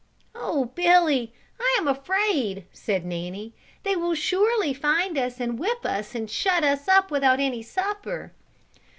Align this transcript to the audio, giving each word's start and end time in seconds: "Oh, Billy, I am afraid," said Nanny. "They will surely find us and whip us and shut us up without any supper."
"Oh, 0.33 0.65
Billy, 0.73 1.31
I 1.59 1.75
am 1.77 1.87
afraid," 1.87 2.65
said 2.73 3.05
Nanny. 3.05 3.53
"They 3.83 3.95
will 3.95 4.15
surely 4.15 4.73
find 4.73 5.15
us 5.15 5.39
and 5.39 5.59
whip 5.59 5.85
us 5.85 6.15
and 6.15 6.27
shut 6.27 6.63
us 6.63 6.87
up 6.87 7.11
without 7.11 7.39
any 7.39 7.61
supper." 7.61 8.33